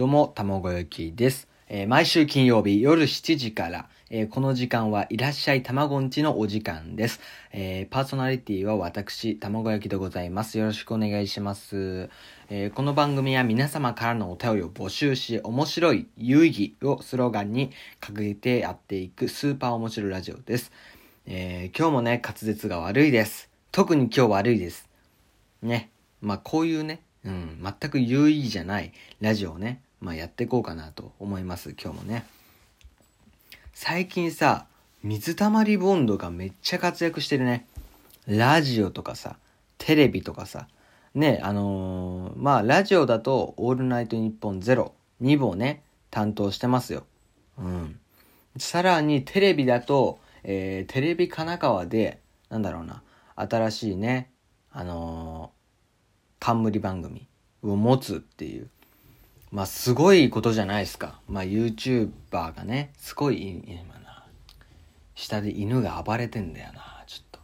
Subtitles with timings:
[0.00, 1.46] どうも、たまご焼きです。
[1.68, 7.20] えー毎週金曜日夜7時から、えーこの時間はいらっしゃいたまごんちのお時間です。
[7.52, 10.56] えーパーソナリティは私、たまご焼きでございます。
[10.56, 12.08] よろしくお願いします。
[12.48, 17.70] えこの番組は皆様からのお便りを募集し、面白い、有意義をスローガンに
[18.00, 20.72] 掲げてやっていくスーパー面白いラジオです。
[21.26, 23.50] え今日もね、滑舌が悪いです。
[23.70, 24.88] 特に今日悪いです。
[25.60, 25.90] ね。
[26.22, 32.24] まあこういうね、うん、全く有意義じゃないラジオをね、まあやっていこうかなと思います、今日もね。
[33.74, 34.66] 最近さ、
[35.02, 37.66] 水溜りボンドがめっちゃ活躍してるね。
[38.26, 39.36] ラジオとかさ、
[39.78, 40.68] テレビとかさ、
[41.14, 47.04] ね、あのーまあラジオだと、オールナイトニッポンゼロ、2部をね、担当してますよ。
[47.58, 47.98] うん。
[48.58, 53.02] さらにテレビだと、えーテレビ神奈川で、なんだろうな、
[53.36, 54.30] 新しいね、
[54.72, 55.60] あのー
[56.44, 57.28] 冠番組
[57.62, 58.70] を持つっていう。
[59.50, 61.20] まあ、すごいことじゃないですか。
[61.28, 64.24] まあ、YouTuber がね、すごい、今な、
[65.14, 67.40] 下で犬が暴れてんだよな、ちょっと。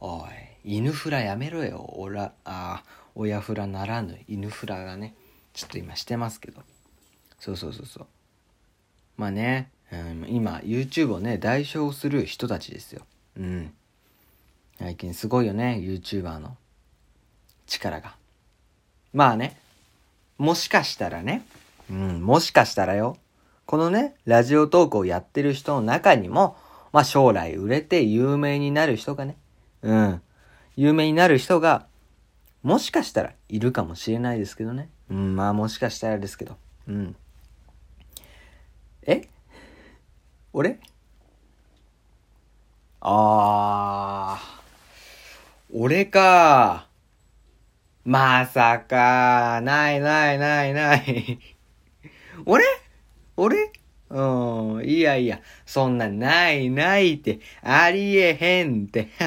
[0.00, 0.30] おい、
[0.76, 1.84] 犬フラやめろよ。
[1.96, 5.14] おら、あー親フラならぬ犬フラがね、
[5.52, 6.62] ちょっと今してますけど。
[7.38, 8.06] そうそうそうそう。
[9.20, 13.02] まあね、うん、今 YouTube をね代表する人たちですよ
[13.36, 13.72] うん
[14.78, 16.56] 最近すごいよね YouTuber の
[17.66, 18.16] 力が
[19.12, 19.58] まあね
[20.40, 21.44] もしかしたらね。
[21.90, 23.18] うんもしかしたらよ。
[23.66, 26.56] このねラジオトークをやってる人の中にも
[26.92, 29.36] まあ将来売れて有名になる人がね。
[29.82, 30.22] うん。
[30.76, 31.86] 有名になる人が
[32.62, 34.88] もしかしたらいるかもしれないですけどね。
[35.10, 36.56] うんまあもしかしたらですけど。
[36.88, 37.14] うん。
[39.02, 39.28] え？
[40.54, 40.78] 俺？
[43.02, 46.86] あー、俺か。
[48.04, 51.38] まさか、ないないないない。
[52.46, 52.64] 俺？
[53.36, 53.70] 俺？
[54.08, 59.08] うん、いやいや、そんなないないって、ありえへんって。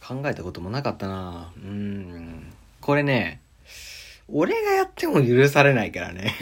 [0.00, 2.52] 考えたこともなかったなうん。
[2.80, 3.40] これね、
[4.26, 6.34] 俺がやっても許されないからね。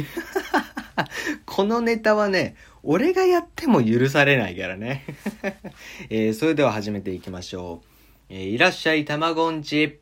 [1.45, 5.05] このネタはね、俺がやっても許されないからね。
[6.09, 7.96] えーそれでは始めていきましょう。
[8.29, 10.01] えーいらっしゃい、たまごんち。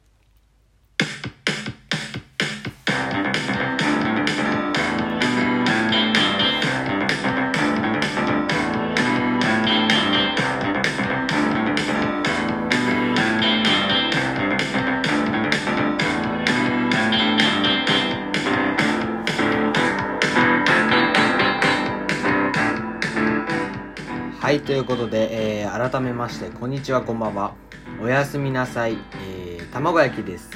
[24.41, 27.55] はい、ということで、えー改めまして、こんにちは、こんばんは。
[28.03, 28.99] おやすみなさい。
[29.27, 30.51] えー、卵焼きです。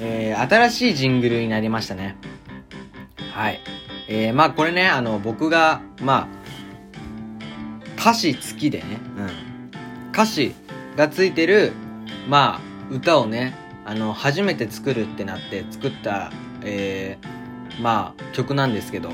[0.00, 2.16] えー、新しいジングルになりましたね。
[3.32, 3.60] はい。
[4.08, 6.28] えー、まあこれね、あの、僕が、ま
[7.96, 10.10] あ、歌詞付きでね、うん。
[10.12, 10.54] 歌詞
[10.96, 11.72] がついてる、
[12.28, 12.60] まあ、
[12.94, 16.32] 歌をね、あの、初めて作るってなって作った、
[16.62, 19.10] えー、まあ、曲なんですけど、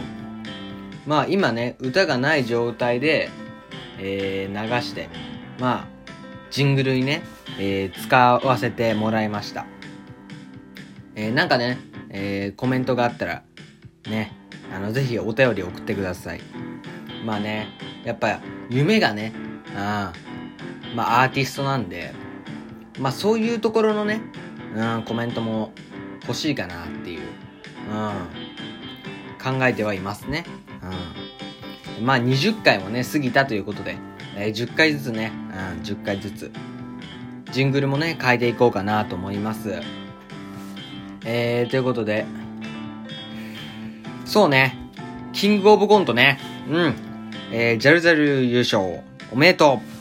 [1.07, 3.31] まあ今ね、歌がない状態で、
[3.99, 5.09] えー流して、
[5.61, 5.94] まあ、
[6.51, 7.23] ジングルにね、
[7.59, 9.67] えー使わせてもらいました。
[11.17, 11.79] えーなんかね、
[12.11, 13.43] えーコメントがあったら、
[14.09, 14.33] ね、
[14.75, 16.41] あの、ぜひお便り送ってください。
[17.25, 17.69] まあね、
[18.05, 18.41] やっぱ
[18.71, 19.33] 夢がね、
[19.77, 20.13] あ
[20.95, 22.13] まあアーティストなんで、
[22.99, 24.21] まあそういうところのね、
[24.77, 25.73] うん、コメントも
[26.23, 27.21] 欲しいかなっていう、
[27.91, 30.45] うん、考えてはいますね。
[31.99, 32.07] うん。
[32.07, 33.97] まあ20回もね、過ぎたということで、
[34.37, 36.51] えー10回ずつね、うん、10回ずつ、
[37.53, 39.81] ジングルもね、変えていこうかなと思います。
[41.25, 42.27] えー、ということで、
[44.25, 44.77] そうね、
[45.33, 46.39] キングオブコントね、
[46.69, 46.95] うん、
[47.53, 49.01] えー、ジャルジャル優勝、
[49.33, 49.95] おめでとう。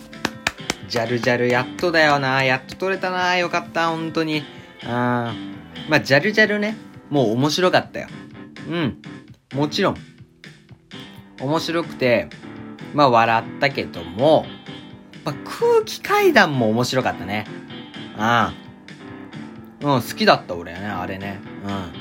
[0.89, 4.43] ジャルジャルやっとだよな、やっと取れたな、よかった、本当に。
[4.83, 4.89] うん。
[4.89, 5.33] ま
[5.97, 6.75] あ、ジャルジャルね、
[7.09, 8.07] もう面白かったよ。
[8.69, 9.01] うん。
[9.53, 9.97] もちろん。
[11.39, 12.27] 面白くて、
[12.93, 14.45] まあ笑ったけども、
[15.23, 17.45] まあ、空気階段も面白かったね。
[19.81, 19.93] うん。
[19.95, 21.39] うん、好きだった俺ね、あれね。
[21.65, 21.91] うん。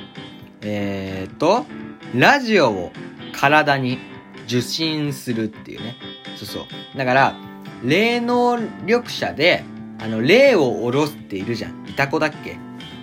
[0.63, 1.67] えーっと、
[2.15, 2.93] ラジオを
[3.33, 3.99] 体に
[4.45, 5.97] 受信するっていうね。
[6.37, 6.99] そうそう。
[6.99, 7.37] だから、
[7.85, 9.65] 霊能力者で、
[10.01, 11.89] あの、霊を下ろすっているじゃん。
[11.89, 12.57] いた子だっけ？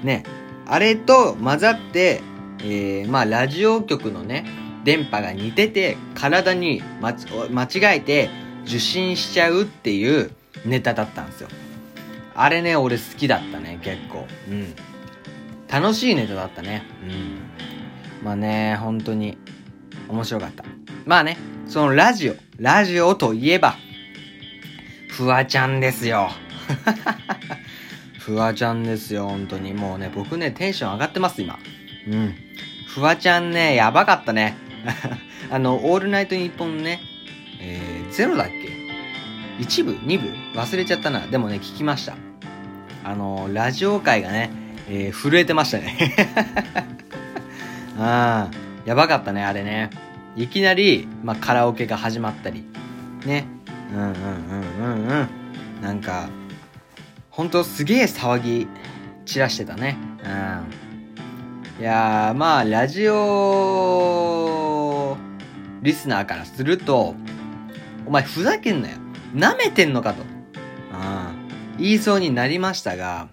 [0.04, 0.24] ね。
[0.66, 2.22] あれと混ざって、
[2.60, 4.46] えー、まあ、ラジオ局のね、
[4.84, 8.30] 電波が似てて、体に間違えて
[8.66, 10.32] 受信しちゃうっていう
[10.66, 11.50] ネタだったんですよ。
[12.36, 14.26] あれね、俺好きだったね、結構。
[14.50, 14.74] うん。
[15.68, 16.84] 楽しいネタだったね。
[17.04, 18.26] うん。
[18.26, 19.38] まあね、本当に
[20.08, 20.64] 面白かった。
[21.06, 23.76] まあね、そのラジオ、ラジオといえば、
[25.10, 26.30] フワちゃんですよ。
[28.20, 29.74] フワちゃんですよ、本当に。
[29.74, 31.60] もうね、僕ね、テンション上がってます、今。
[32.08, 32.36] うん。
[32.88, 34.56] フワちゃんね、やばかったね。
[35.52, 37.02] あの、オールナイトニッポンね、
[37.60, 38.70] えー、ゼロだっけ？
[39.60, 40.30] 一部二部？
[40.56, 41.28] 忘れちゃったな。
[41.28, 42.16] でもね、聞きました。
[43.04, 44.52] あの、ラジオ界がね、
[44.90, 46.16] えー、震えてましたね。
[48.00, 49.90] ああ、やばかったね、あれね。
[50.36, 52.64] いきなり、まあ、カラオケが始まったり。
[53.26, 53.46] ね。
[53.94, 55.28] うんうんうんうんうん。
[55.82, 56.30] なんか、
[57.30, 58.68] ほんとすげえ騒ぎ
[59.26, 59.98] 散らしてたね。
[60.24, 61.82] うん。
[61.82, 63.18] いやー、まあ、ラジオ
[65.82, 67.16] リスナーからすると、
[68.10, 68.98] お前ふざけんなよ。
[69.36, 70.24] 舐めてんのかと。
[70.24, 71.78] うん。
[71.78, 73.30] 言いそうになりましたが、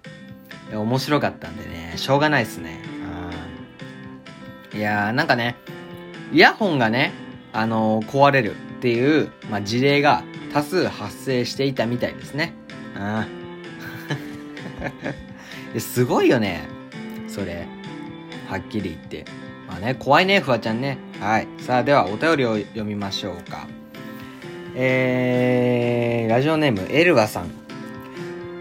[0.71, 2.83] 面白かったんでね、しょうがないっすね。
[4.75, 4.79] うん。
[4.79, 5.57] いやー、なんかね、
[6.31, 7.15] イヤホンがね、
[7.55, 12.53] あのー、壊れるっていう、まあ、事例が多数発生していたみたいですね。
[15.75, 15.81] うん。
[15.81, 16.69] すごいよね。
[17.29, 17.67] それ。
[18.47, 19.25] はっきり言って。
[19.69, 20.99] まあね、怖いね、フワちゃんね。
[21.19, 21.49] はい。
[21.61, 23.67] さあ、ではお便りを読みましょうか。
[24.79, 27.51] えー、ラジオネーム、エルワさん。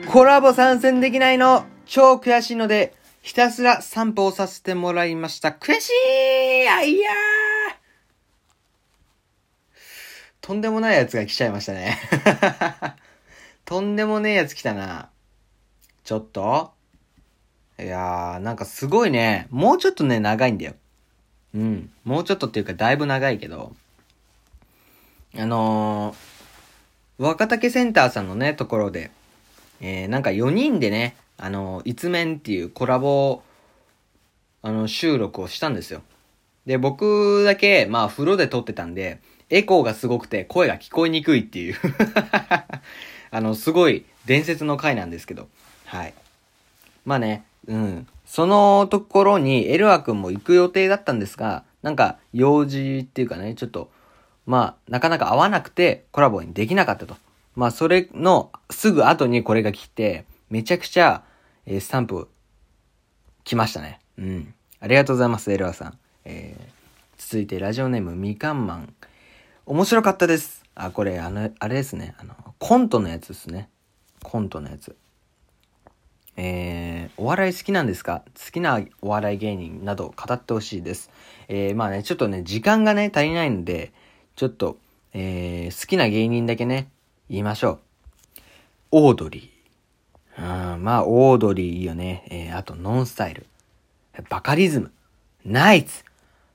[0.10, 5.50] コラボ参戦できないの超悔しいので、ひたすら散歩をさせてもらいました。
[5.50, 7.12] 悔しいあいや
[10.40, 12.00] とんでもないやつが来ちゃいましたね。
[13.66, 15.10] とんでもねえやつ来たな。
[16.06, 16.72] ちょっと
[17.78, 19.48] いやー、なんかすごいね。
[19.50, 20.76] もうちょっとね、長いんだよ。
[21.54, 21.92] うん。
[22.06, 23.76] もうちょっとっていうか、だいぶ長いけど。
[25.38, 29.12] あのー、若竹センターさんのね、ところで、
[29.82, 33.42] えー、なんか4人でね、あの、一面っていうコラボ、
[34.62, 36.02] あの、収録をしたんですよ。
[36.66, 41.76] で、僕だけ、まあ、風呂で撮ってたんで、エコーがすごくて声が聞こえにくいっていう
[43.30, 45.48] あの、すごい伝説の回なんですけど。
[45.86, 46.14] はい。
[47.06, 48.08] まあね、うん。
[48.26, 53.92] そのところにエルア君も行く予定だったんですが、なんか用事っていうかね、ちょっと、
[54.46, 57.16] まあ、なかなか合わなくてコラボにできなかったと。
[57.56, 61.24] まあ、それのすぐ後にこれが来て、めちゃくちゃ、
[61.66, 62.28] えー、スタンプ、
[63.44, 64.00] 来ましたね。
[64.18, 64.54] うん。
[64.80, 65.98] ありがとうございます、エルワさん。
[66.26, 66.64] えー、
[67.18, 68.94] 続いて、ラジオネーム、みかんマン。
[69.66, 70.64] 面白かったです。
[70.76, 72.14] あ、これ、あの、あれですね。
[72.20, 73.70] あの、コントのやつですね。
[74.22, 74.96] コントのやつ。
[76.38, 78.24] えー、お笑い好きなんですか？
[78.36, 81.10] 好きなお笑い芸人など語ってほしいです。
[81.48, 83.94] えー、まあね、ちょっとね、時間がね、足りないので、
[84.36, 84.78] ちょっと、
[85.14, 86.90] えー、好きな芸人だけね、
[87.30, 87.80] 言いましょう。
[88.92, 90.74] オードリー。
[90.76, 92.28] うん、まあ、オードリーいいよね。
[92.30, 93.46] えー、あと、ノンスタイル。
[94.30, 94.92] バカリズム。
[95.46, 96.04] ナイツ。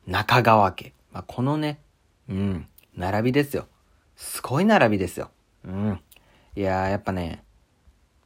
[0.06, 0.92] 中川家。
[1.10, 1.78] まあ、このね、
[2.28, 3.66] うん、並びですよ。
[4.14, 5.30] すごい並びですよ。
[5.64, 6.00] うん。
[6.54, 7.42] いやー、やっぱね、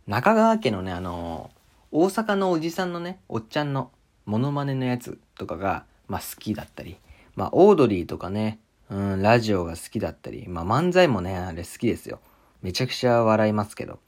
[0.09, 3.93] 中川家のね、あのー、大阪のおじさんのね、おっちゃんの
[4.27, 6.97] モノマネのやつとかが、まあ、好きだったり。
[7.37, 8.59] まあ、オードリーとかね、
[8.95, 10.47] うん、ラジオが好きだったり。
[10.47, 12.21] まあ、漫才もね、あれ好きですよ。
[12.63, 13.99] めちゃくちゃ笑いますけど。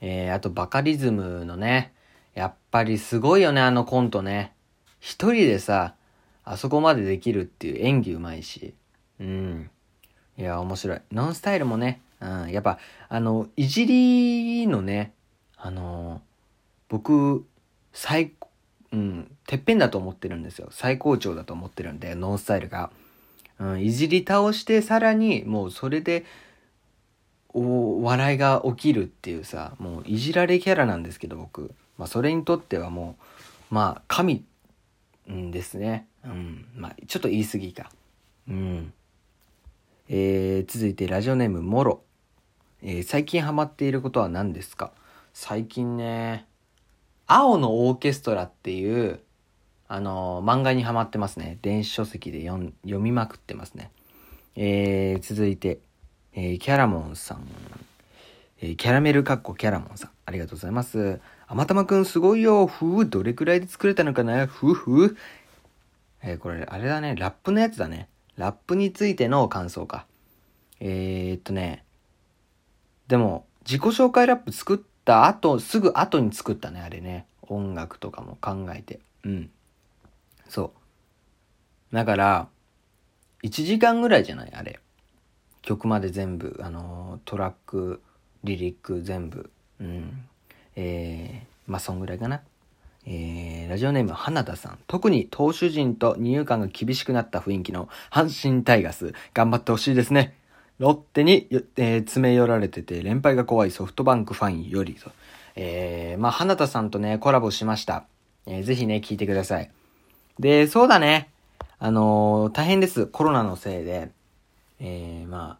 [0.00, 1.92] えー、あとバカリズムのね、
[2.34, 4.54] やっぱりすごいよね、あのコントね。
[4.98, 5.94] 一人でさ、
[6.42, 8.72] あそこまでできるっていう演技うまいし。
[9.20, 9.70] うん。
[10.38, 11.00] いや、面白い。
[11.12, 12.78] ノンスタイルもね、うん、やっぱ、
[13.10, 15.12] あの、いじりのね、
[15.58, 16.22] あの、
[16.88, 17.44] 僕、
[17.92, 18.32] 最、
[18.90, 20.68] うん、てっぺんだと思ってるんですよ。
[20.70, 22.90] 最高潮だと思ってるんで、ノンスタイルが。
[23.58, 26.24] うん、いじり倒して、さらに、もうそれで、
[27.54, 33.16] お笑いが起きるっていうさもういじられキャラなんですけど僕、まあ、それにとってはも
[33.70, 34.44] うまあ神
[35.26, 36.06] ですね。
[36.24, 36.66] うん。
[36.76, 37.90] まあちょっと言い過ぎか。
[38.48, 38.92] うん。
[40.08, 42.02] えー、続いてラジオネームもろ、
[42.82, 44.92] えー、最近ハマっていることは何ですか？
[45.32, 46.46] 最近ね
[47.26, 49.20] 青のオーケストラっていう
[49.88, 53.90] あの、漫画にハマってますね電子書籍で読読みまくってますね
[54.54, 55.78] えー、続いて
[56.40, 57.42] えー、キャラモンさん、
[58.60, 61.20] えー、キャラメルかっこキャラモンさん、ありがとうございます。
[61.48, 65.16] あまたまくんすごいよ、ふう、どれくらいで作れたのかな、ふうふう。
[66.22, 68.08] えー、これ、あれだね、ラップのやつだね。
[68.36, 70.06] ラップについての感想か。
[70.78, 71.82] えー、っとね、
[73.08, 77.26] でも、自己紹介ラップ作った後、すぐ後に作ったね、あれね。
[77.42, 79.00] 音楽とかも考えて。
[79.24, 79.50] うん。
[80.48, 80.72] そ
[81.92, 81.94] う。
[81.94, 82.48] だから、
[83.42, 84.52] 1時間ぐらいじゃない？
[84.52, 84.80] あれ。
[85.62, 88.00] 曲まで全部、あのトラック、
[88.44, 89.50] リリック全部、
[89.80, 90.24] うん。
[90.76, 92.42] えー、まあ、そんぐらいかな。
[93.06, 94.78] えー、ラジオネーム花田さん。
[94.86, 99.14] 特に投手陣と二遊間が厳しくなった雰囲気の阪神タイガース。
[99.34, 100.34] 頑張ってほしいですね。
[100.78, 105.10] ロッテに、えー、詰め寄られてて連敗が怖いソフトバンクファンよりと。
[105.56, 108.04] えー、まあ、花田さんとね、コラボしました。
[108.46, 109.70] えー、ぜひね、聞いてください。
[110.38, 111.30] で、そうだね。
[111.78, 113.06] あのー、大変です。
[113.06, 114.10] コロナのせいで。
[114.80, 115.58] えー、まあ、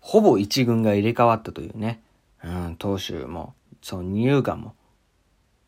[0.00, 2.02] ほぼ一軍が入れ替わったというね。
[2.44, 4.74] うん、投手も、そう、二遊間も。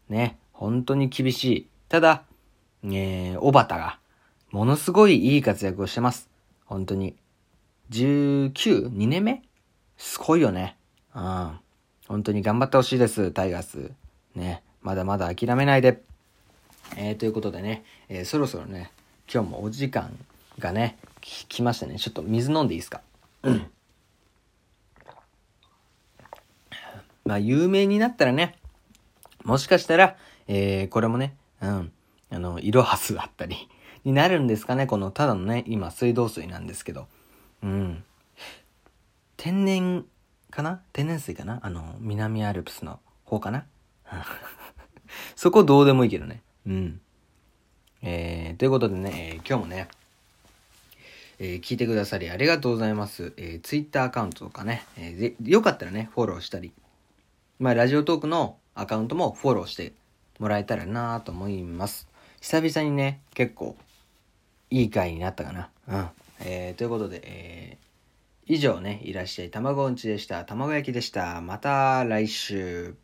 [0.08, 1.68] ね、本当に厳しい。
[1.88, 2.23] ただ、
[2.85, 3.99] えー、小畑が、
[4.50, 6.28] ものすごいいい活躍をしてます。
[6.64, 7.16] 本当に。
[7.90, 9.42] 19?2 年目？
[9.97, 10.76] すごいよね。
[11.14, 11.58] うん。
[12.06, 13.90] 本当に頑張ってほしいです、タイガース。
[14.35, 14.62] ね。
[14.82, 16.02] まだまだ諦めないで。
[16.97, 18.90] えー、ということでね、えー、そろそろね、
[19.33, 20.16] 今日もお時間
[20.59, 21.99] がね、来ましたね。
[21.99, 23.02] ちょっと水飲んでいいですか？
[23.42, 23.71] うん。
[27.25, 28.57] まあ、有名になったらね、
[29.45, 30.16] もしかしたら、
[30.47, 31.92] えー、これもね、うん、
[32.30, 33.68] あの、色はすだったり、
[34.04, 37.07] になるんですかね、この、ただのね、今、水道水なんですけど、
[37.62, 38.04] うん。
[39.37, 40.07] 天然
[40.50, 40.80] かな？
[40.92, 41.61] 天然水かな？
[41.62, 43.66] あの、南アルプスの方かな？
[45.37, 46.40] そこどうでもいいけどね。
[46.66, 47.00] うん。
[48.02, 49.88] えー、ということでね、えー、今日もね、
[51.40, 53.32] えー、聞いてくださりありがとうございます。
[53.36, 56.72] えー、ツイッターアカウントとかね、えー、よかったらね、フォローしたり、
[57.58, 59.92] まあ、ラジオトークのアカウントもフォローして
[60.38, 62.08] もらえたらなと思います。
[62.40, 63.76] 久々にね、結構、
[64.70, 65.70] いい回になったかな。
[65.88, 66.08] うん。
[66.40, 70.44] えー、ということで、えー、以上ね、いらっしゃい、卵うんちでした。
[70.44, 71.40] 卵焼きでした。
[71.40, 72.94] また来週。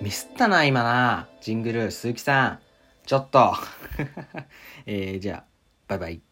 [0.00, 1.28] ミスったな、今な。
[1.40, 2.58] ジングル、鈴木さん。
[3.06, 3.54] ちょっと。
[4.84, 5.44] えー、じゃあ、
[5.88, 6.25] バイバイ。